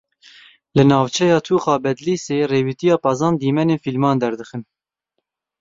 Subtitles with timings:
[0.75, 4.61] Li navçeya Tûxa Bedlîsê, rêwîtiya pezan, dîmenên fîlman derdixin.